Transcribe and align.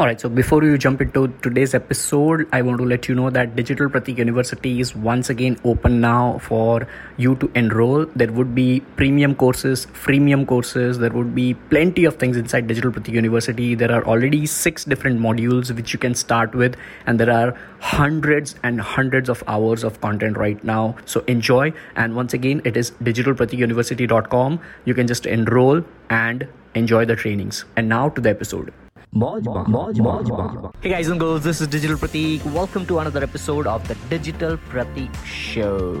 All 0.00 0.06
right, 0.06 0.18
so 0.18 0.30
before 0.30 0.64
you 0.64 0.78
jump 0.78 1.02
into 1.02 1.28
today's 1.42 1.74
episode, 1.74 2.48
I 2.52 2.62
want 2.62 2.78
to 2.78 2.86
let 2.86 3.06
you 3.06 3.14
know 3.14 3.28
that 3.28 3.54
Digital 3.54 3.86
Pratik 3.90 4.16
University 4.16 4.80
is 4.80 4.96
once 4.96 5.28
again 5.28 5.58
open 5.62 6.00
now 6.00 6.38
for 6.38 6.88
you 7.18 7.34
to 7.34 7.50
enroll. 7.54 8.06
There 8.16 8.32
would 8.32 8.54
be 8.54 8.80
premium 8.96 9.34
courses, 9.34 9.84
freemium 9.88 10.46
courses, 10.46 11.00
there 11.00 11.10
would 11.10 11.34
be 11.34 11.52
plenty 11.52 12.06
of 12.06 12.16
things 12.16 12.38
inside 12.38 12.66
Digital 12.66 12.90
Pratik 12.90 13.12
University. 13.12 13.74
There 13.74 13.92
are 13.92 14.02
already 14.06 14.46
six 14.46 14.86
different 14.86 15.20
modules 15.20 15.70
which 15.70 15.92
you 15.92 15.98
can 15.98 16.14
start 16.14 16.54
with, 16.54 16.76
and 17.04 17.20
there 17.20 17.30
are 17.30 17.54
hundreds 17.80 18.54
and 18.62 18.80
hundreds 18.80 19.28
of 19.28 19.44
hours 19.46 19.84
of 19.84 20.00
content 20.00 20.38
right 20.38 20.64
now. 20.64 20.96
So 21.04 21.22
enjoy. 21.26 21.74
And 21.94 22.16
once 22.16 22.32
again, 22.32 22.62
it 22.64 22.78
is 22.78 22.92
digitalpratikuniversity.com. 23.02 24.60
You 24.86 24.94
can 24.94 25.06
just 25.06 25.26
enroll 25.26 25.84
and 26.08 26.48
enjoy 26.74 27.04
the 27.04 27.16
trainings. 27.16 27.66
And 27.76 27.90
now 27.90 28.08
to 28.08 28.22
the 28.22 28.30
episode. 28.30 28.72
Hey 29.12 30.88
guys 30.88 31.08
and 31.08 31.18
girls, 31.18 31.42
this 31.42 31.60
is 31.60 31.66
Digital 31.66 31.96
Pratik. 31.96 32.44
Welcome 32.52 32.86
to 32.86 33.00
another 33.00 33.24
episode 33.24 33.66
of 33.66 33.86
the 33.88 33.96
Digital 34.08 34.56
Pratik 34.56 35.12
Show. 35.24 35.96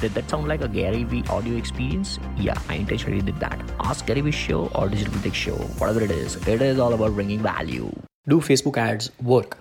Did 0.00 0.14
that 0.14 0.30
sound 0.30 0.48
like 0.48 0.62
a 0.62 0.68
Gary 0.68 1.04
Vee 1.04 1.22
audio 1.28 1.58
experience? 1.58 2.18
Yeah, 2.38 2.58
I 2.70 2.76
intentionally 2.76 3.20
did 3.20 3.38
that. 3.38 3.60
Ask 3.80 4.06
Gary 4.06 4.22
Vee 4.22 4.30
Show 4.30 4.68
or 4.74 4.88
Digital 4.88 5.12
Pratik 5.12 5.34
Show, 5.34 5.56
whatever 5.76 6.00
it 6.00 6.10
is. 6.10 6.36
It 6.48 6.62
is 6.62 6.78
all 6.78 6.94
about 6.94 7.12
bringing 7.12 7.40
value. 7.40 7.92
Do 8.28 8.40
Facebook 8.40 8.78
ads 8.78 9.10
work? 9.22 9.58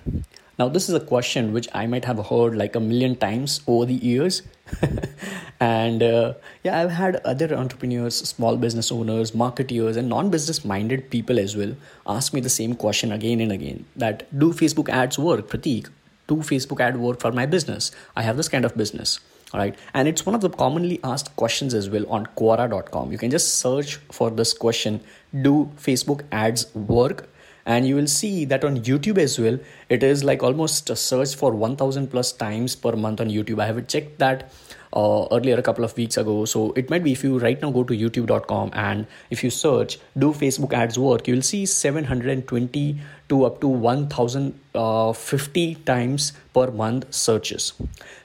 Now, 0.59 0.69
this 0.69 0.87
is 0.87 0.95
a 0.95 0.99
question 0.99 1.51
which 1.51 1.67
I 1.73 1.87
might 1.87 2.05
have 2.05 2.23
heard 2.27 2.55
like 2.55 2.75
a 2.75 2.79
million 2.79 3.15
times 3.15 3.61
over 3.67 3.85
the 3.85 3.95
years. 3.95 4.43
and 5.59 6.03
uh, 6.03 6.33
yeah, 6.63 6.79
I've 6.79 6.91
had 6.91 7.15
other 7.17 7.55
entrepreneurs, 7.55 8.15
small 8.15 8.55
business 8.57 8.91
owners, 8.91 9.31
marketeers, 9.31 9.97
and 9.97 10.09
non 10.09 10.29
business 10.29 10.63
minded 10.63 11.09
people 11.09 11.39
as 11.39 11.57
well 11.57 11.75
ask 12.05 12.33
me 12.33 12.41
the 12.41 12.49
same 12.49 12.75
question 12.75 13.11
again 13.11 13.39
and 13.39 13.51
again 13.51 13.85
that 13.95 14.27
do 14.37 14.53
Facebook 14.53 14.89
ads 14.89 15.17
work, 15.17 15.47
Pratik? 15.49 15.89
Do 16.27 16.37
Facebook 16.37 16.79
ad 16.79 16.97
work 16.97 17.19
for 17.19 17.31
my 17.31 17.45
business? 17.45 17.91
I 18.15 18.21
have 18.21 18.37
this 18.37 18.47
kind 18.47 18.63
of 18.63 18.77
business. 18.77 19.19
All 19.53 19.59
right. 19.59 19.75
And 19.93 20.07
it's 20.07 20.25
one 20.25 20.33
of 20.33 20.41
the 20.41 20.49
commonly 20.49 20.99
asked 21.03 21.35
questions 21.35 21.73
as 21.73 21.89
well 21.89 22.07
on 22.09 22.25
Quora.com. 22.37 23.11
You 23.11 23.17
can 23.17 23.29
just 23.29 23.55
search 23.55 23.95
for 24.11 24.31
this 24.31 24.53
question 24.53 25.01
Do 25.41 25.71
Facebook 25.77 26.23
ads 26.31 26.73
work? 26.75 27.29
And 27.65 27.87
you 27.87 27.95
will 27.95 28.07
see 28.07 28.45
that 28.45 28.63
on 28.63 28.77
youtube 28.83 29.17
as 29.17 29.39
well 29.39 29.57
it 29.89 30.03
is 30.03 30.23
like 30.23 30.43
almost 30.43 30.89
a 30.89 30.95
search 30.95 31.35
for 31.35 31.51
1000 31.51 32.07
plus 32.07 32.31
times 32.31 32.75
per 32.75 32.93
month 32.95 33.21
on 33.21 33.29
youtube. 33.29 33.59
I 33.61 33.67
have 33.67 33.87
checked 33.87 34.19
that 34.19 34.51
uh, 34.93 35.27
earlier 35.31 35.57
a 35.57 35.61
couple 35.63 35.83
of 35.83 35.95
weeks 35.97 36.17
ago. 36.17 36.45
So 36.45 36.71
it 36.73 36.89
might 36.89 37.03
be 37.03 37.11
if 37.11 37.23
you 37.23 37.39
right 37.39 37.59
now 37.61 37.71
go 37.71 37.83
to 37.83 37.93
youtube.com 37.93 38.71
and 38.73 39.07
if 39.29 39.43
you 39.43 39.49
search 39.49 39.97
do 40.17 40.31
facebook 40.31 40.73
ads 40.73 40.99
work 40.99 41.27
you 41.27 41.35
will 41.35 41.41
see 41.41 41.65
720 41.65 42.99
to 43.29 43.45
up 43.45 43.59
to 43.61 43.67
1050 43.67 44.55
uh, 44.75 45.79
times 45.85 46.33
per 46.53 46.69
month 46.71 47.13
searches. 47.13 47.73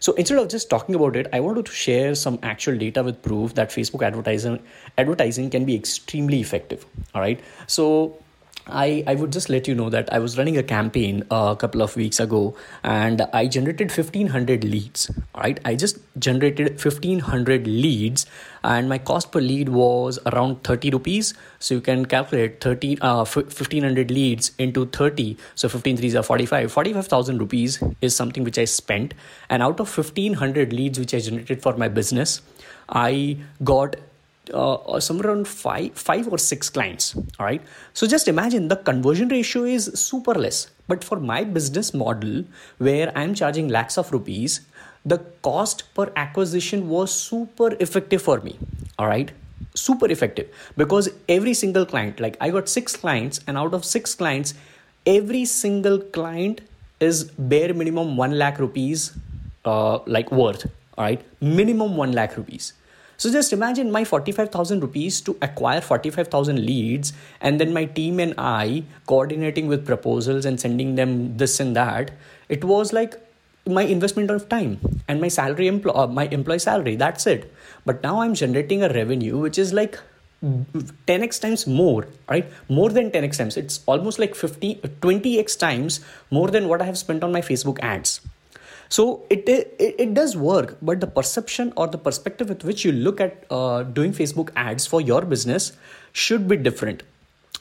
So 0.00 0.12
instead 0.14 0.38
of 0.38 0.48
just 0.48 0.68
talking 0.70 0.94
about 0.94 1.16
it 1.16 1.26
i 1.32 1.40
wanted 1.40 1.66
to 1.66 1.72
share 1.72 2.14
some 2.14 2.38
actual 2.42 2.76
data 2.76 3.02
with 3.02 3.22
proof 3.22 3.54
that 3.54 3.70
facebook 3.70 4.02
advertising 4.02 4.60
advertising 4.96 5.50
can 5.50 5.64
be 5.64 5.74
extremely 5.74 6.40
effective. 6.40 6.86
All 7.14 7.20
right? 7.20 7.40
So 7.66 8.18
I, 8.70 9.04
I 9.06 9.14
would 9.14 9.32
just 9.32 9.48
let 9.48 9.66
you 9.66 9.74
know 9.74 9.90
that 9.90 10.12
I 10.12 10.18
was 10.18 10.36
running 10.36 10.56
a 10.56 10.62
campaign 10.62 11.24
a 11.30 11.56
couple 11.58 11.82
of 11.82 11.96
weeks 11.96 12.20
ago 12.20 12.56
and 12.82 13.22
I 13.32 13.46
generated 13.46 13.90
1500 13.90 14.64
leads. 14.64 15.10
Right, 15.34 15.58
I 15.64 15.74
just 15.74 15.98
generated 16.18 16.70
1500 16.82 17.66
leads 17.66 18.26
and 18.62 18.88
my 18.88 18.98
cost 18.98 19.32
per 19.32 19.40
lead 19.40 19.68
was 19.68 20.18
around 20.26 20.64
30 20.64 20.90
rupees. 20.90 21.34
So 21.58 21.76
you 21.76 21.80
can 21.80 22.04
calculate 22.04 22.60
30, 22.60 23.00
uh, 23.00 23.24
1500 23.24 24.10
leads 24.10 24.52
into 24.58 24.86
30. 24.86 25.36
So 25.54 25.68
15 25.68 25.96
threes 25.96 26.14
are 26.14 26.22
45. 26.22 26.70
45,000 26.70 27.38
rupees 27.38 27.82
is 28.00 28.14
something 28.14 28.44
which 28.44 28.58
I 28.58 28.64
spent. 28.64 29.14
And 29.48 29.62
out 29.62 29.80
of 29.80 29.96
1500 29.96 30.72
leads 30.72 30.98
which 30.98 31.14
I 31.14 31.20
generated 31.20 31.62
for 31.62 31.76
my 31.76 31.88
business, 31.88 32.42
I 32.88 33.38
got 33.62 33.96
uh, 34.52 34.74
uh, 34.74 35.00
somewhere 35.00 35.28
around 35.28 35.46
five 35.48 35.92
five 35.94 36.28
or 36.28 36.38
six 36.38 36.70
clients 36.70 37.14
all 37.16 37.46
right? 37.46 37.62
So 37.92 38.06
just 38.06 38.28
imagine 38.28 38.68
the 38.68 38.76
conversion 38.76 39.28
ratio 39.28 39.64
is 39.64 39.90
super 39.94 40.34
less 40.34 40.70
but 40.86 41.04
for 41.04 41.20
my 41.20 41.44
business 41.44 41.92
model 41.94 42.44
where 42.78 43.12
i'm 43.16 43.34
charging 43.34 43.68
lakhs 43.68 43.98
of 43.98 44.10
rupees 44.12 44.60
the 45.04 45.18
cost 45.42 45.84
per 45.94 46.12
acquisition 46.16 46.88
was 46.88 47.12
super 47.12 47.74
effective 47.80 48.22
for 48.22 48.40
me 48.40 48.58
all 48.98 49.06
right? 49.06 49.30
Super 49.74 50.10
effective. 50.10 50.48
Because 50.76 51.08
every 51.28 51.54
single 51.54 51.86
client 51.86 52.20
like 52.20 52.36
i 52.40 52.50
got 52.50 52.68
six 52.68 52.96
clients 52.96 53.40
and 53.46 53.56
out 53.56 53.74
of 53.74 53.84
six 53.84 54.14
clients 54.14 54.54
every 55.06 55.44
single 55.44 55.98
client 55.98 56.60
is 57.00 57.24
bare 57.52 57.72
minimum 57.72 58.16
1 58.16 58.32
lakh 58.32 58.58
rupees 58.58 59.12
uh, 59.64 59.98
like 60.06 60.30
worth 60.32 60.66
all 60.96 61.04
right? 61.04 61.22
Minimum 61.40 61.96
1 61.96 62.12
lakh 62.12 62.36
rupees 62.36 62.72
so 63.18 63.32
just 63.32 63.52
imagine 63.52 63.90
my 63.90 64.04
45,000 64.04 64.80
rupees 64.80 65.20
to 65.22 65.36
acquire 65.42 65.80
45,000 65.80 66.64
leads 66.64 67.12
and 67.40 67.60
then 67.60 67.72
my 67.72 67.84
team 67.84 68.20
and 68.20 68.32
I 68.38 68.84
coordinating 69.06 69.66
with 69.66 69.84
proposals 69.84 70.44
and 70.44 70.60
sending 70.60 70.94
them 70.94 71.36
this 71.36 71.58
and 71.58 71.74
that. 71.74 72.12
It 72.48 72.62
was 72.62 72.92
like 72.92 73.16
my 73.66 73.82
investment 73.82 74.30
of 74.30 74.48
time 74.48 74.78
and 75.08 75.20
my 75.20 75.26
salary 75.26 75.66
empl- 75.68 75.96
uh, 75.96 76.06
my 76.06 76.26
employee 76.28 76.60
salary 76.60 76.94
that's 76.94 77.26
it. 77.26 77.52
But 77.84 78.04
now 78.04 78.20
i'm 78.20 78.34
generating 78.34 78.84
a 78.84 78.88
revenue 78.88 79.36
which 79.36 79.58
is 79.58 79.72
like 79.72 79.98
10x 80.44 81.40
times 81.40 81.66
more 81.66 82.06
right? 82.28 82.48
More 82.68 82.90
than 82.90 83.10
10x 83.10 83.38
times. 83.38 83.56
It's 83.56 83.80
almost 83.86 84.20
like 84.20 84.36
50 84.36 84.76
20x 84.76 85.58
times 85.58 86.00
more 86.30 86.48
than 86.48 86.68
what 86.68 86.80
i 86.80 86.84
have 86.84 86.96
spent 86.96 87.24
on 87.24 87.32
my 87.32 87.40
facebook 87.40 87.80
ads 87.80 88.20
so 88.88 89.26
it, 89.28 89.48
it, 89.48 89.76
it 89.78 90.14
does 90.14 90.36
work, 90.36 90.78
but 90.80 91.00
the 91.00 91.06
perception 91.06 91.72
or 91.76 91.86
the 91.88 91.98
perspective 91.98 92.48
with 92.48 92.64
which 92.64 92.84
you 92.84 92.92
look 92.92 93.20
at 93.20 93.44
uh, 93.50 93.82
doing 93.82 94.12
Facebook 94.12 94.50
ads 94.56 94.86
for 94.86 95.00
your 95.00 95.22
business 95.22 95.72
should 96.12 96.48
be 96.48 96.56
different. 96.56 97.02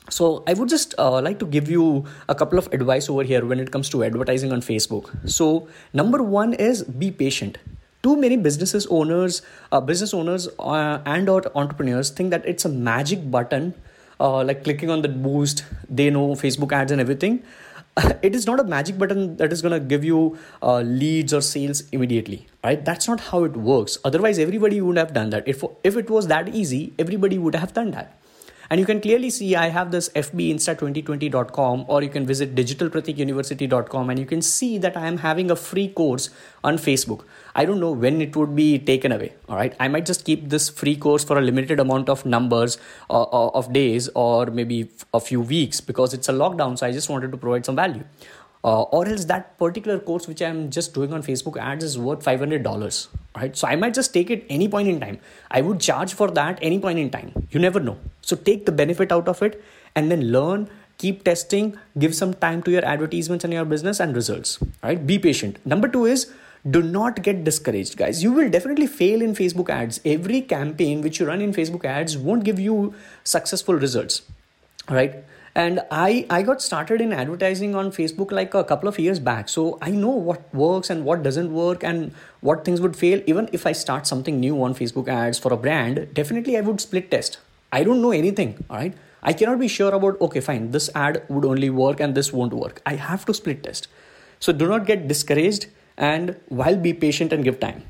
So 0.10 0.44
I 0.48 0.54
would 0.54 0.70
just 0.70 0.96
uh, 0.98 1.22
like 1.22 1.38
to 1.40 1.46
give 1.46 1.70
you 1.70 2.06
a 2.30 2.36
couple 2.36 2.58
of 2.58 2.72
advice 2.72 3.10
over 3.10 3.24
here 3.24 3.46
when 3.46 3.60
it 3.60 3.72
comes 3.72 3.90
to 3.90 4.06
advertising 4.06 4.54
on 4.54 4.62
Facebook. 4.62 5.10
So 5.30 5.68
number 5.92 6.24
one 6.24 6.54
is 6.54 6.84
be 6.84 7.12
patient. 7.12 7.58
Too 8.04 8.16
many 8.16 8.38
businesses 8.38 8.88
owners, 8.88 9.42
uh, 9.72 9.82
business 9.82 10.14
owners, 10.14 10.48
uh, 10.60 11.02
and 11.06 11.28
or 11.28 11.44
entrepreneurs 11.56 12.10
think 12.10 12.30
that 12.32 12.46
it's 12.46 12.64
a 12.64 12.70
magic 12.70 13.30
button, 13.30 13.74
uh, 14.22 14.46
like 14.46 14.64
clicking 14.64 14.90
on 14.90 15.02
the 15.02 15.10
boost. 15.10 15.66
They 15.90 16.10
know 16.10 16.30
Facebook 16.36 16.72
ads 16.72 16.94
and 16.94 17.02
everything 17.02 17.44
it 18.22 18.36
is 18.36 18.46
not 18.46 18.60
a 18.60 18.64
magic 18.64 18.98
button 18.98 19.38
that 19.38 19.52
is 19.52 19.62
going 19.62 19.74
to 19.74 19.80
give 19.80 20.04
you 20.04 20.38
uh, 20.62 20.80
leads 20.82 21.34
or 21.34 21.42
sales 21.42 21.84
immediately 21.92 22.46
right? 22.64 22.84
That's 22.84 23.08
not 23.08 23.20
how 23.20 23.44
it 23.46 23.56
works. 23.56 23.98
Otherwise 24.04 24.40
everybody 24.40 24.82
would 24.82 24.98
have 24.98 25.14
done 25.14 25.30
that. 25.32 25.48
If 25.48 25.64
if 25.84 25.98
it 25.98 26.10
was 26.10 26.28
that 26.28 26.50
easy 26.50 26.94
everybody 27.00 27.38
would 27.38 27.56
have 27.56 27.74
done 27.74 27.92
that 27.92 28.18
and 28.70 28.80
you 28.80 28.86
can 28.86 29.02
clearly 29.02 29.30
see 29.30 29.56
I 29.56 29.70
have 29.70 29.92
this 29.92 30.10
fbinsta2020.com 30.10 31.86
or 31.88 32.04
you 32.04 32.10
can 32.10 32.26
visit 32.26 32.56
digitalpratikuniversity.com 32.56 34.10
and 34.10 34.20
you 34.20 34.26
can 34.26 34.42
see 34.42 34.78
that 34.80 34.98
I 34.98 35.08
am 35.08 35.18
having 35.18 35.52
a 35.52 35.56
free 35.56 35.88
course 35.90 36.30
on 36.64 36.78
Facebook. 36.78 37.24
I 37.56 37.66
don't 37.66 37.80
know 37.80 37.92
when 37.92 38.22
it 38.22 38.36
would 38.36 38.56
be 38.56 38.78
taken 38.78 39.12
away. 39.12 39.34
All 39.50 39.56
right. 39.56 39.76
I 39.80 39.88
might 39.88 40.06
just 40.06 40.26
keep 40.26 40.50
this 40.50 40.70
free 40.70 40.96
course 40.96 41.24
for 41.24 41.38
a 41.38 41.42
limited 41.42 41.80
amount 41.80 42.10
of 42.10 42.26
numbers 42.26 42.78
uh, 43.10 43.24
uh 43.24 43.50
of 43.50 43.72
days 43.74 44.10
or 44.16 44.48
maybe 44.48 44.90
a 45.14 45.20
few 45.20 45.42
weeks 45.42 45.82
because 45.82 46.14
it's 46.14 46.30
a 46.30 46.34
lockdown. 46.34 46.78
So 46.78 46.86
I 46.86 46.92
just 46.92 47.10
wanted 47.10 47.32
to 47.32 47.38
provide 47.38 47.66
some 47.66 47.76
value 47.76 48.04
uh, 48.68 48.82
or 48.98 49.08
else 49.08 49.26
that 49.32 49.46
particular 49.62 49.98
course 50.08 50.28
which 50.30 50.42
i'm 50.48 50.60
just 50.78 50.94
doing 50.98 51.14
on 51.18 51.24
facebook 51.28 51.60
ads 51.70 51.84
is 51.90 51.98
worth 52.08 52.24
$500 52.24 53.08
right? 53.38 53.56
So 53.62 53.68
i 53.68 53.76
might 53.84 53.94
just 54.00 54.14
take 54.14 54.32
it 54.36 54.46
any 54.50 54.68
point 54.68 54.88
in 54.94 55.00
time. 55.00 55.20
I 55.52 55.62
would 55.62 55.80
charge 55.80 56.14
for 56.14 56.30
that 56.40 56.60
any 56.62 56.80
point 56.80 57.00
in 57.00 57.10
time. 57.10 57.48
You 57.52 57.60
never 57.60 57.80
know. 57.80 57.98
So 58.22 58.36
take 58.36 58.66
the 58.66 58.72
benefit 58.72 59.12
out 59.12 59.28
of 59.28 59.42
it 59.42 59.64
and 59.96 60.12
then 60.12 60.32
learn 60.32 60.70
keep 60.98 61.24
testing 61.24 61.78
give 62.04 62.16
some 62.20 62.34
time 62.46 62.64
to 62.64 62.72
your 62.72 62.84
advertisements 62.94 63.44
and 63.46 63.54
your 63.54 63.66
business 63.66 64.00
and 64.00 64.16
results 64.16 64.60
right? 64.84 65.06
Be 65.06 65.20
patient. 65.20 65.64
Number 65.66 65.88
two 65.88 66.06
is 66.06 66.32
do 66.78 66.82
not 66.82 67.22
get 67.22 67.44
discouraged 67.44 67.98
guys. 67.98 68.24
You 68.24 68.32
will 68.32 68.50
definitely 68.50 68.88
fail 68.88 69.22
in 69.22 69.36
facebook 69.36 69.70
ads. 69.70 70.02
Every 70.04 70.42
campaign 70.42 71.02
which 71.02 71.20
you 71.20 71.28
run 71.28 71.42
in 71.42 71.54
facebook 71.54 71.86
ads 71.86 72.18
won't 72.18 72.44
give 72.44 72.60
you 72.60 72.94
successful 73.24 73.76
results 73.76 74.22
right 74.90 75.24
and 75.62 75.80
i 75.98 76.10
i 76.36 76.42
got 76.48 76.62
started 76.64 77.02
in 77.06 77.14
advertising 77.22 77.74
on 77.82 77.92
facebook 77.98 78.34
like 78.40 78.54
a 78.60 78.64
couple 78.72 78.90
of 78.90 79.00
years 79.00 79.20
back. 79.28 79.50
So 79.50 79.64
i 79.82 79.90
know 79.90 80.16
what 80.30 80.54
works 80.54 80.92
and 80.92 81.04
what 81.04 81.24
doesn't 81.24 81.54
work 81.54 81.84
and 81.84 82.12
what 82.42 82.64
things 82.64 82.82
would 82.82 82.96
fail. 82.96 83.24
Even 83.26 83.50
if 83.60 83.66
i 83.66 83.72
start 83.72 84.06
something 84.12 84.40
new 84.40 84.62
on 84.64 84.76
facebook 84.76 85.08
ads 85.08 85.40
for 85.40 85.54
a 85.54 85.58
brand 85.58 86.14
definitely 86.14 86.58
i 86.58 86.62
would 86.62 86.82
split 86.82 87.10
test. 87.12 87.40
I 87.72 87.84
don't 87.84 88.02
know 88.02 88.12
anything 88.12 88.54
all 88.70 88.78
right 88.78 88.94
i 89.24 89.34
cannot 89.34 89.60
be 89.60 89.68
sure 89.68 89.94
about 90.00 90.22
okay 90.28 90.42
fine 90.50 90.70
this 90.78 90.90
ad 91.04 91.22
would 91.28 91.46
only 91.54 91.72
work 91.82 92.00
and 92.00 92.14
this 92.14 92.32
won't 92.32 92.54
work. 92.54 92.82
I 92.86 92.96
have 93.10 93.26
to 93.26 93.34
split 93.34 93.64
test. 93.64 93.88
So 94.40 94.54
do 94.54 94.68
not 94.68 94.86
get 94.86 95.08
discouraged 95.08 95.68
and 95.98 96.36
while 96.50 96.78
be 96.78 96.94
patient 96.94 97.34
and 97.34 97.44
give 97.44 97.60
time 97.60 97.84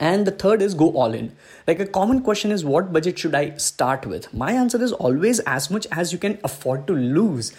and 0.00 0.26
the 0.26 0.30
third 0.30 0.62
is 0.62 0.74
go 0.74 0.90
all 0.92 1.12
in. 1.14 1.30
Like 1.66 1.78
a 1.78 1.86
common 1.86 2.22
question 2.22 2.50
is 2.50 2.64
what 2.64 2.92
budget 2.92 3.18
should 3.18 3.34
i 3.34 3.56
start 3.56 4.06
with? 4.06 4.32
My 4.32 4.52
answer 4.52 4.82
is 4.82 4.92
always 4.92 5.40
as 5.40 5.70
much 5.70 5.86
as 5.92 6.12
you 6.12 6.18
can 6.18 6.38
afford 6.42 6.86
to 6.86 6.94
lose. 6.94 7.52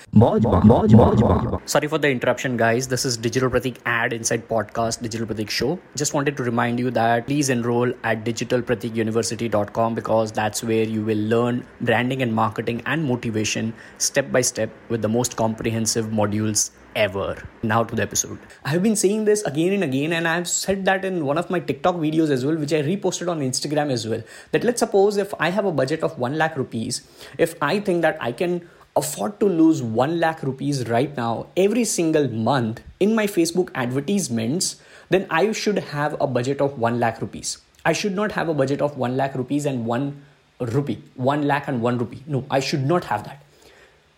Sorry 1.66 1.88
for 1.88 2.00
the 2.00 2.10
interruption 2.10 2.58
guys. 2.58 2.88
This 2.88 3.06
is 3.06 3.16
digital 3.16 3.50
pratik 3.50 3.78
ad 3.86 4.12
inside 4.12 4.48
podcast 4.50 5.02
digital 5.04 5.28
pratik 5.28 5.50
show. 5.50 5.80
Just 5.96 6.16
wanted 6.16 6.36
to 6.38 6.44
remind 6.44 6.80
you 6.80 6.90
that 6.92 7.28
please 7.28 7.50
enroll 7.50 7.94
at 8.04 8.26
digitalpratikuniversity.com 8.26 9.96
because 9.96 10.32
that's 10.32 10.64
where 10.64 10.84
you 10.84 11.06
will 11.06 11.24
learn 11.36 11.64
branding 11.82 12.24
and 12.24 12.34
marketing 12.34 12.82
and 12.88 13.06
motivation 13.06 13.74
step 14.00 14.32
by 14.32 14.42
step 14.42 14.70
with 14.90 15.04
the 15.04 15.10
most 15.10 15.38
comprehensive 15.38 16.08
modules 16.08 16.72
ever. 16.96 17.48
Now 17.64 17.84
to 17.84 17.96
the 17.96 18.04
episode. 18.04 18.40
I 18.66 18.70
have 18.70 18.84
been 18.84 18.96
saying 18.96 19.26
this 19.26 19.44
again 19.44 19.74
and 19.74 19.84
again, 19.84 20.14
and 20.14 20.28
I've 20.28 20.48
said 20.48 20.86
that 20.86 21.06
in 21.06 21.26
one 21.26 21.38
of 21.38 21.50
my 21.50 21.60
TikTok 21.60 21.96
videos 21.96 22.30
as 22.30 22.46
well, 22.46 22.56
which 22.56 22.74
I 22.74 22.82
reposted 22.82 23.30
on 23.30 23.40
Instagram 23.40 23.92
as 23.92 24.08
well. 24.08 24.24
That 24.52 24.64
let's 24.64 24.80
suppose 24.80 25.18
if 25.18 25.34
I 25.40 25.50
have 25.50 25.66
a 25.66 25.72
budget 25.72 26.04
of 26.04 26.18
1 26.18 26.38
lakh 26.38 26.58
rupees, 26.58 27.02
if 27.38 27.56
I 27.62 27.80
think 27.80 28.02
that 28.02 28.18
I 28.20 28.32
can 28.32 28.70
afford 28.96 29.40
to 29.40 29.46
lose 29.46 29.82
1 29.82 30.20
lakh 30.20 30.44
rupees 30.44 30.88
right 30.90 31.16
now 31.16 31.48
every 31.56 31.86
single 31.86 32.28
month 32.30 32.82
in 33.00 33.16
my 33.16 33.26
Facebook 33.26 33.70
advertisements, 33.76 34.82
then 35.10 35.28
I 35.30 35.52
should 35.52 35.80
have 35.80 36.16
a 36.20 36.28
budget 36.28 36.62
of 36.62 36.78
1 36.78 37.00
lakh 37.00 37.22
rupees. 37.22 37.60
I 37.86 37.94
should 37.94 38.14
not 38.14 38.34
have 38.34 38.50
a 38.50 38.54
budget 38.54 38.82
of 38.82 38.98
1 38.98 39.18
lakh 39.18 39.36
rupees 39.36 39.66
and 39.66 39.86
1 39.86 40.22
rupee, 40.60 41.02
1 41.16 41.48
lakh 41.48 41.68
and 41.68 41.82
1 41.82 41.98
rupee. 41.98 42.24
No, 42.28 42.46
I 42.50 42.60
should 42.60 42.86
not 42.86 43.06
have 43.06 43.24
that. 43.24 43.44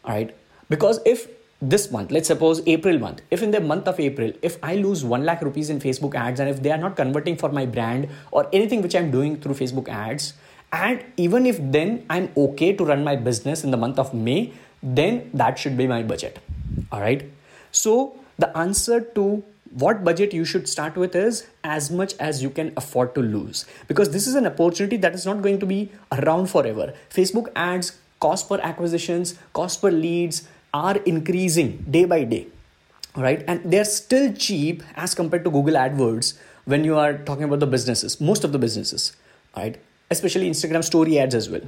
All 0.04 0.14
right. 0.14 0.36
Because 0.70 1.00
if 1.06 1.28
this 1.72 1.92
month 1.92 2.12
let's 2.12 2.28
suppose 2.28 2.62
april 2.68 3.00
month. 3.00 3.22
If 3.32 3.42
in 3.42 3.52
the 3.52 3.62
month 3.62 3.88
of 3.88 4.00
april 4.00 4.32
if 4.42 4.58
i 4.62 4.76
lose 4.76 5.04
1 5.06 5.24
lakh 5.24 5.42
rupees 5.42 5.70
in 5.70 5.80
facebook 5.80 6.16
ads 6.16 6.40
and 6.40 6.50
if 6.50 6.62
they 6.62 6.72
are 6.72 6.78
not 6.78 6.96
converting 6.98 7.38
for 7.38 7.50
my 7.50 7.66
brand 7.66 8.10
or 8.32 8.48
anything 8.52 8.82
which 8.82 8.96
i'm 8.96 9.12
doing 9.12 9.38
through 9.38 9.54
facebook 9.54 9.88
ads 9.88 10.34
and 10.74 11.06
even 11.16 11.46
if 11.46 11.60
then 11.78 12.06
i'm 12.10 12.30
okay 12.36 12.74
to 12.74 12.84
run 12.84 13.04
my 13.04 13.16
business 13.16 13.64
in 13.64 13.72
the 13.72 13.78
month 13.78 13.98
of 13.98 14.14
may 14.14 14.52
then 14.82 15.30
that 15.34 15.58
should 15.58 15.78
be 15.78 15.88
my 15.88 16.04
budget. 16.04 16.40
All 16.92 17.00
right 17.00 17.24
so 17.72 18.18
the 18.38 18.56
answer 18.58 19.00
to 19.16 19.44
what 19.72 20.04
budget 20.04 20.34
you 20.34 20.46
should 20.46 20.68
start 20.70 20.96
with 20.96 21.16
is 21.16 21.48
as 21.64 21.90
much 21.90 22.14
as 22.20 22.44
you 22.44 22.50
can 22.50 22.72
afford 22.78 23.16
to 23.16 23.22
lose. 23.22 23.66
Because 23.88 24.12
this 24.12 24.28
is 24.28 24.36
an 24.36 24.46
opportunity 24.46 24.98
that 24.98 25.16
is 25.16 25.26
not 25.26 25.42
going 25.42 25.60
to 25.60 25.66
be 25.66 25.90
around 26.12 26.48
forever. 26.48 26.94
Facebook 27.10 27.52
ads 27.56 27.98
cost 28.20 28.48
per 28.48 28.60
acquisitions 28.62 29.34
cost 29.54 29.82
per 29.82 29.92
leads 29.92 30.48
are 30.74 30.98
increasing 30.98 31.86
day 31.90 32.06
by 32.06 32.24
day 32.24 32.48
right? 33.16 33.44
And 33.48 33.72
they're 33.72 33.86
still 33.86 34.34
cheap 34.34 34.84
as 34.96 35.14
compared 35.14 35.44
to 35.44 35.52
google 35.52 35.76
adwords 35.76 36.34
when 36.66 36.84
you 36.84 36.98
are 36.98 37.14
talking 37.14 37.44
about 37.44 37.60
the 37.60 37.68
businesses 37.68 38.20
most 38.20 38.44
of 38.44 38.52
the 38.52 38.60
businesses 38.60 39.16
right? 39.56 39.80
Especially 40.10 40.50
instagram 40.50 40.84
story 40.84 41.20
ads 41.20 41.36
as 41.36 41.50
well. 41.50 41.62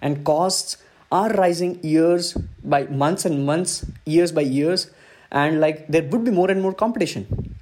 And 0.00 0.24
costs 0.24 0.78
are 1.10 1.30
rising 1.30 1.78
years 1.82 2.34
by 2.64 2.84
months 2.84 3.24
and 3.24 3.44
months 3.44 3.84
years 4.06 4.32
by 4.32 4.42
years 4.42 4.90
and 5.30 5.60
like 5.60 5.86
there 5.88 6.02
would 6.02 6.24
be 6.24 6.30
more 6.30 6.50
and 6.50 6.62
more 6.62 6.72
competition. 6.72 7.56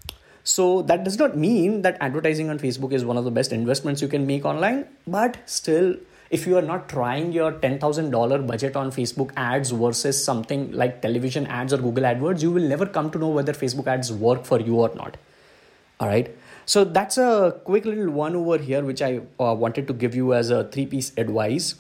So 0.45 0.83
that 0.83 1.05
does 1.05 1.19
not 1.19 1.37
mean 1.37 1.83
that 1.83 1.97
advertising 2.01 2.51
on 2.51 2.59
facebook 2.59 2.93
is 2.93 3.05
one 3.05 3.17
of 3.17 3.25
the 3.25 3.31
best 3.31 3.53
investments 3.53 4.03
you 4.03 4.09
can 4.09 4.27
make 4.27 4.45
online 4.45 4.87
but 5.07 5.39
still 5.47 5.95
if 6.31 6.47
you 6.47 6.57
are 6.57 6.63
not 6.63 6.89
trying 6.89 7.33
your 7.33 7.53
$10,000 7.53 8.47
budget 8.47 8.77
on 8.77 8.93
Facebook 8.93 9.33
ads 9.37 9.71
versus 9.71 10.23
something 10.25 10.71
like 10.71 11.03
television 11.03 11.47
ads 11.49 11.73
or 11.73 11.79
Google 11.79 12.05
AdWords, 12.05 12.41
you 12.41 12.53
will 12.53 12.69
never 12.69 12.87
come 12.87 13.11
to 13.11 13.19
know 13.19 13.29
whether 13.29 13.53
Facebook 13.53 13.89
ads 13.89 14.13
work 14.13 14.45
for 14.45 14.61
you 14.61 14.77
or 14.77 14.95
not. 14.95 15.17
All 15.99 16.07
right. 16.07 16.35
So 16.67 16.85
that's 16.85 17.19
a 17.19 17.61
quick 17.65 17.85
little 17.85 18.11
one 18.11 18.37
over 18.37 18.59
here, 18.59 18.85
which 18.85 19.03
I 19.03 19.23
uh, 19.41 19.55
wanted 19.55 19.89
to 19.89 19.93
give 19.93 20.15
you 20.15 20.33
as 20.33 20.51
a 20.51 20.65
three 20.65 20.87
piece 20.87 21.13
advice. 21.17 21.75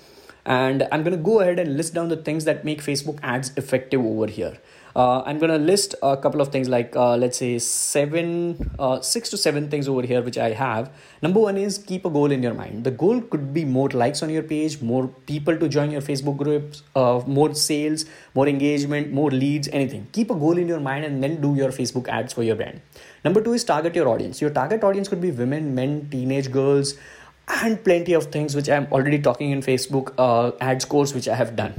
And 0.46 0.88
I'm 0.90 1.02
going 1.02 1.16
to 1.16 1.22
go 1.22 1.40
ahead 1.40 1.58
and 1.58 1.76
list 1.76 1.94
down 1.94 2.08
the 2.08 2.16
things 2.16 2.44
that 2.44 2.64
make 2.64 2.82
Facebook 2.82 3.18
ads 3.22 3.52
effective 3.56 4.00
over 4.00 4.26
here. 4.26 4.58
Uh, 4.96 5.22
i'm 5.24 5.38
going 5.38 5.50
to 5.50 5.58
list 5.58 5.94
a 6.02 6.16
couple 6.16 6.40
of 6.40 6.48
things 6.48 6.68
like 6.68 6.96
uh, 6.96 7.16
let's 7.16 7.38
say 7.38 7.58
seven 7.58 8.74
uh, 8.78 9.00
six 9.00 9.30
to 9.30 9.36
seven 9.36 9.68
things 9.68 9.88
over 9.88 10.02
here 10.02 10.22
which 10.22 10.38
i 10.38 10.50
have. 10.50 10.90
Number 11.22 11.38
one 11.40 11.56
is 11.56 11.78
keep 11.78 12.04
a 12.04 12.10
goal 12.10 12.32
in 12.32 12.42
your 12.42 12.54
mind. 12.54 12.84
The 12.84 12.90
goal 12.90 13.20
could 13.20 13.52
be 13.52 13.64
more 13.64 13.88
likes 13.90 14.22
on 14.22 14.30
your 14.30 14.42
page 14.42 14.80
more 14.80 15.08
people 15.26 15.56
to 15.56 15.68
join 15.68 15.90
your 15.90 16.00
facebook 16.00 16.36
groups 16.38 16.82
uh, 16.96 17.22
more 17.26 17.54
sales 17.54 18.04
more 18.34 18.48
engagement 18.48 19.12
more 19.12 19.30
leads 19.30 19.68
anything. 19.68 20.08
Keep 20.12 20.30
a 20.30 20.34
goal 20.34 20.58
in 20.58 20.66
your 20.66 20.80
mind 20.80 21.04
and 21.04 21.22
then 21.22 21.40
do 21.40 21.54
your 21.54 21.70
facebook 21.70 22.08
ads 22.08 22.32
for 22.32 22.42
your 22.42 22.56
brand. 22.56 22.80
Number 23.24 23.40
two 23.42 23.52
is 23.52 23.64
target 23.64 23.94
your 23.94 24.08
audience. 24.08 24.40
Your 24.40 24.50
target 24.50 24.82
audience 24.82 25.08
could 25.08 25.20
be 25.20 25.30
women 25.30 25.74
men 25.74 26.08
teenage 26.10 26.50
girls 26.50 26.94
and 27.62 27.82
plenty 27.84 28.12
of 28.12 28.26
things 28.26 28.54
which 28.54 28.68
i'm 28.68 28.86
already 28.92 29.18
talking 29.18 29.50
in 29.50 29.60
facebook 29.60 30.12
uh, 30.18 30.52
ads 30.60 30.84
course 30.84 31.14
which 31.14 31.28
i 31.28 31.34
have 31.34 31.56
done 31.56 31.74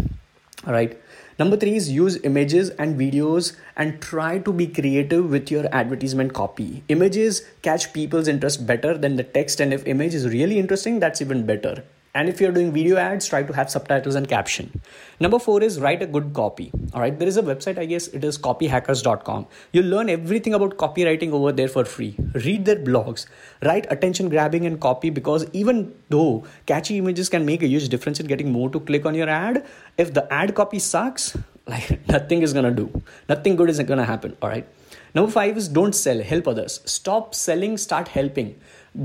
all 0.66 0.74
right 0.74 0.98
Number 1.42 1.58
three 1.58 1.76
is 1.76 1.90
use 1.90 2.18
images 2.24 2.70
and 2.72 3.00
videos 3.00 3.56
and 3.76 4.00
try 4.00 4.38
to 4.38 4.54
be 4.54 4.68
creative 4.68 5.32
with 5.32 5.50
your 5.50 5.66
advertisement 5.74 6.34
copy. 6.34 6.84
Images 6.88 7.42
catch 7.64 7.94
people's 7.94 8.28
interest 8.28 8.68
better 8.68 8.96
than 8.96 9.16
the 9.16 9.24
text, 9.24 9.60
and 9.60 9.74
if 9.74 9.88
image 9.88 10.14
is 10.14 10.28
really 10.28 10.60
interesting, 10.60 11.00
that's 11.00 11.20
even 11.20 11.46
better. 11.48 11.84
And 12.14 12.28
if 12.28 12.42
you're 12.42 12.52
doing 12.52 12.74
video 12.74 12.98
ads, 12.98 13.28
try 13.28 13.42
to 13.44 13.54
have 13.54 13.72
subtitles 13.72 14.16
and 14.16 14.28
caption. 14.28 14.82
Number 15.22 15.40
four 15.40 15.64
is 15.64 15.80
write 15.80 16.02
a 16.02 16.06
good 16.06 16.34
copy. 16.34 16.72
All 16.94 17.00
right, 17.00 17.18
there 17.18 17.28
is 17.28 17.38
a 17.38 17.42
website, 17.42 17.78
I 17.78 17.86
guess 17.86 18.08
it 18.10 18.24
is 18.24 18.38
copyhackers.com. 18.38 19.48
You'll 19.72 19.86
learn 19.86 20.10
everything 20.10 20.54
about 20.54 20.78
copywriting 20.78 21.32
over 21.32 21.54
there 21.54 21.70
for 21.70 21.86
free. 21.86 22.16
Read 22.34 22.66
their 22.66 22.76
blogs, 22.76 23.28
write 23.64 23.88
attention 23.90 24.28
grabbing 24.28 24.66
and 24.66 24.80
copy 24.82 25.10
because 25.10 25.46
even 25.54 25.94
though 26.10 26.44
catchy 26.66 26.98
images 26.98 27.30
can 27.30 27.46
make 27.46 27.64
a 27.64 27.68
huge 27.68 27.88
difference 27.88 28.20
in 28.20 28.28
getting 28.28 28.52
more 28.52 28.70
to 28.70 28.82
click 28.82 29.06
on 29.06 29.16
your 29.16 29.30
ad, 29.30 29.66
if 29.98 30.14
the 30.14 30.32
ad 30.34 30.54
copy 30.54 30.80
sucks, 30.80 31.38
like 31.68 32.08
nothing 32.10 32.42
is 32.42 32.52
gonna 32.52 32.72
do, 32.72 33.02
nothing 33.30 33.56
good 33.56 33.70
is 33.70 33.80
gonna 33.80 34.06
happen. 34.06 34.36
All 34.42 34.50
right. 34.50 34.68
Number 35.14 35.32
five 35.32 35.58
is 35.58 35.68
don't 35.68 35.94
sell, 35.94 36.22
help 36.22 36.48
others. 36.48 36.82
Stop 36.86 37.36
selling, 37.36 37.78
start 37.78 38.08
helping 38.08 38.56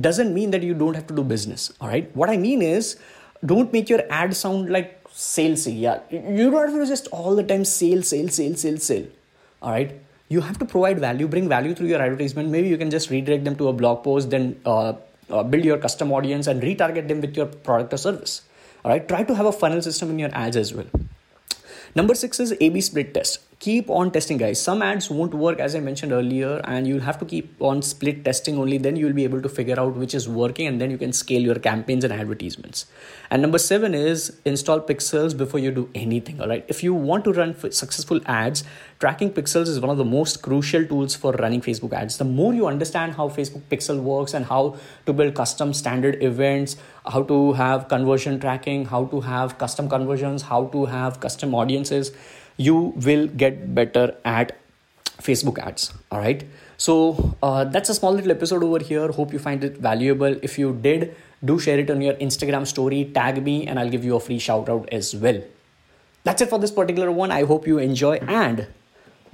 doesn't 0.00 0.34
mean 0.34 0.50
that 0.50 0.62
you 0.62 0.74
don't 0.74 0.94
have 0.94 1.06
to 1.06 1.14
do 1.14 1.22
business. 1.22 1.72
All 1.80 1.88
right. 1.88 2.14
What 2.16 2.28
I 2.28 2.36
mean 2.36 2.60
is, 2.60 2.98
don't 3.44 3.72
make 3.72 3.88
your 3.88 4.00
ad 4.10 4.34
sound 4.34 4.70
like 4.70 5.04
salesy. 5.10 5.78
Yeah, 5.80 6.00
you 6.10 6.50
don't 6.50 6.70
have 6.70 6.80
to 6.80 6.86
just 6.86 7.06
all 7.08 7.36
the 7.36 7.44
time 7.44 7.64
sale, 7.64 8.02
sale, 8.02 8.28
sale, 8.28 8.56
sale, 8.56 8.78
sale. 8.78 9.06
All 9.62 9.70
right. 9.70 10.00
You 10.28 10.40
have 10.40 10.58
to 10.58 10.64
provide 10.64 10.98
value, 10.98 11.28
bring 11.28 11.48
value 11.48 11.72
through 11.72 11.86
your 11.86 12.02
advertisement. 12.02 12.48
Maybe 12.48 12.68
you 12.68 12.76
can 12.76 12.90
just 12.90 13.10
redirect 13.10 13.44
them 13.44 13.54
to 13.56 13.68
a 13.68 13.72
blog 13.72 14.02
post, 14.02 14.30
then 14.30 14.60
uh, 14.66 14.94
uh, 15.30 15.44
build 15.44 15.64
your 15.64 15.78
custom 15.78 16.10
audience 16.10 16.48
and 16.48 16.60
retarget 16.60 17.06
them 17.06 17.20
with 17.20 17.36
your 17.36 17.46
product 17.46 17.94
or 17.94 17.96
service. 17.96 18.42
All 18.84 18.90
right. 18.90 19.06
Try 19.06 19.22
to 19.22 19.34
have 19.36 19.46
a 19.46 19.52
funnel 19.52 19.82
system 19.82 20.10
in 20.10 20.18
your 20.18 20.30
ads 20.32 20.56
as 20.56 20.74
well. 20.74 20.86
Number 21.94 22.16
six 22.16 22.40
is 22.40 22.52
A 22.60 22.68
B 22.70 22.80
split 22.80 23.14
test 23.14 23.38
keep 23.58 23.88
on 23.88 24.10
testing 24.10 24.36
guys. 24.36 24.60
Some 24.60 24.82
ads 24.82 25.08
won't 25.10 25.32
work 25.32 25.60
as 25.60 25.74
i 25.74 25.80
mentioned 25.80 26.12
earlier 26.12 26.60
and 26.64 26.86
you'll 26.86 27.00
have 27.00 27.18
to 27.18 27.24
keep 27.24 27.60
on 27.60 27.80
split 27.80 28.24
testing 28.24 28.58
only. 28.58 28.76
Then 28.76 28.96
you'll 28.96 29.14
be 29.14 29.24
able 29.24 29.40
to 29.40 29.48
figure 29.48 29.80
out 29.80 29.96
which 29.96 30.14
is 30.14 30.28
working 30.28 30.66
and 30.66 30.80
then 30.80 30.90
you 30.90 30.98
can 30.98 31.12
scale 31.12 31.40
your 31.40 31.54
campaigns 31.54 32.04
and 32.04 32.12
advertisements. 32.12 32.86
And 33.30 33.40
number 33.40 33.58
7 33.58 33.94
is 33.94 34.38
install 34.44 34.80
pixels 34.80 35.36
before 35.36 35.58
you 35.60 35.70
do 35.70 35.88
anything 35.94 36.40
all 36.40 36.48
right? 36.48 36.64
If 36.68 36.82
you 36.82 36.92
want 36.92 37.24
to 37.24 37.32
run 37.32 37.54
successful 37.72 38.20
ads 38.26 38.62
tracking 39.00 39.30
pixels 39.30 39.68
is 39.68 39.80
one 39.80 39.90
of 39.90 39.96
the 39.96 40.04
most 40.04 40.42
crucial 40.42 40.84
tools 40.84 41.14
for 41.14 41.32
running 41.32 41.62
facebook 41.62 41.94
ads. 41.94 42.18
The 42.18 42.24
more 42.24 42.52
you 42.52 42.66
understand 42.66 43.14
how 43.14 43.28
facebook 43.28 43.62
pixel 43.70 44.02
works 44.02 44.34
and 44.34 44.44
how 44.44 44.76
to 45.06 45.12
build 45.14 45.34
custom 45.34 45.72
standard 45.72 46.22
events 46.22 46.76
how 47.06 47.22
to 47.22 47.52
have 47.54 47.88
conversion 47.88 48.38
tracking 48.38 48.84
how 48.84 49.04
to 49.06 49.20
have 49.20 49.58
custom 49.58 49.88
conversions 49.88 50.42
how 50.42 50.66
to 50.66 50.86
have 50.86 51.20
custom 51.20 51.54
audiences 51.54 52.12
you 52.56 52.94
will 52.96 53.26
get 53.26 53.74
better 53.74 54.16
at 54.24 54.56
Facebook 55.20 55.58
ads. 55.58 55.92
All 56.10 56.20
right. 56.20 56.44
So 56.76 57.36
uh, 57.42 57.64
that's 57.64 57.88
a 57.88 57.94
small 57.94 58.12
little 58.12 58.30
episode 58.30 58.62
over 58.62 58.78
here. 58.78 59.10
Hope 59.10 59.32
you 59.32 59.38
find 59.38 59.64
it 59.64 59.78
valuable. 59.78 60.36
If 60.42 60.58
you 60.58 60.74
did, 60.74 61.14
do 61.44 61.58
share 61.58 61.78
it 61.78 61.90
on 61.90 62.00
your 62.00 62.14
Instagram 62.14 62.66
story, 62.66 63.10
tag 63.14 63.42
me, 63.42 63.66
and 63.66 63.78
I'll 63.78 63.90
give 63.90 64.04
you 64.04 64.16
a 64.16 64.20
free 64.20 64.38
shout 64.38 64.68
out 64.68 64.88
as 64.92 65.14
well. 65.14 65.42
That's 66.24 66.42
it 66.42 66.50
for 66.50 66.58
this 66.58 66.70
particular 66.70 67.10
one. 67.12 67.30
I 67.30 67.44
hope 67.44 67.66
you 67.66 67.78
enjoy. 67.78 68.16
And 68.16 68.66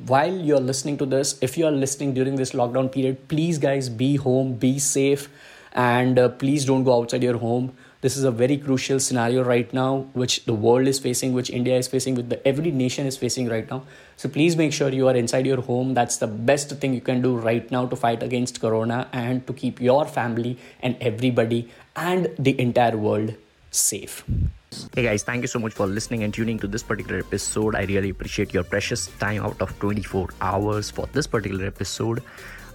while 0.06 0.34
you're 0.34 0.60
listening 0.60 0.98
to 0.98 1.06
this, 1.06 1.38
if 1.40 1.56
you're 1.56 1.70
listening 1.70 2.14
during 2.14 2.36
this 2.36 2.52
lockdown 2.52 2.92
period, 2.92 3.28
please, 3.28 3.58
guys, 3.58 3.88
be 3.88 4.16
home, 4.16 4.54
be 4.54 4.78
safe, 4.78 5.28
and 5.72 6.18
uh, 6.18 6.28
please 6.28 6.64
don't 6.64 6.84
go 6.84 7.00
outside 7.00 7.22
your 7.22 7.38
home 7.38 7.72
this 8.02 8.16
is 8.16 8.24
a 8.24 8.30
very 8.32 8.56
crucial 8.58 8.98
scenario 8.98 9.42
right 9.44 9.72
now 9.72 10.06
which 10.12 10.44
the 10.44 10.52
world 10.52 10.88
is 10.92 10.98
facing 10.98 11.32
which 11.32 11.50
india 11.58 11.76
is 11.82 11.88
facing 11.92 12.16
with 12.16 12.28
the 12.28 12.38
every 12.46 12.70
nation 12.70 13.06
is 13.06 13.16
facing 13.16 13.48
right 13.48 13.70
now. 13.70 13.82
So 14.16 14.28
please 14.28 14.56
make 14.56 14.72
sure 14.72 14.88
you 14.90 15.08
are 15.08 15.16
inside 15.16 15.46
your 15.46 15.60
home. 15.60 15.94
That's 15.94 16.16
the 16.16 16.26
best 16.26 16.70
thing 16.80 16.94
you 16.94 17.00
can 17.00 17.22
do 17.22 17.36
right 17.36 17.70
now 17.70 17.86
to 17.86 17.96
fight 17.96 18.22
against 18.22 18.60
corona 18.60 19.08
and 19.12 19.46
to 19.46 19.52
keep 19.52 19.80
your 19.80 20.04
family 20.04 20.58
and 20.80 20.96
everybody 21.00 21.68
and 21.96 22.28
the 22.38 22.60
entire 22.60 22.96
world 22.96 23.34
safe. 23.70 24.24
Hey 24.94 25.02
guys, 25.04 25.22
thank 25.22 25.42
you 25.42 25.48
so 25.48 25.58
much 25.58 25.72
for 25.72 25.86
listening 25.86 26.22
and 26.24 26.34
tuning 26.34 26.58
to 26.58 26.66
this 26.66 26.82
particular 26.82 27.20
episode. 27.20 27.74
I 27.74 27.82
really 27.84 28.10
appreciate 28.10 28.54
your 28.54 28.64
precious 28.64 29.06
time 29.18 29.42
out 29.42 29.60
of 29.60 29.78
24 29.80 30.30
hours 30.40 30.90
for 30.90 31.06
this 31.12 31.26
particular 31.26 31.66
episode 31.66 32.22